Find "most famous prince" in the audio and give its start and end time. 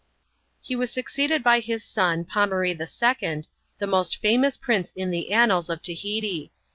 3.87-4.91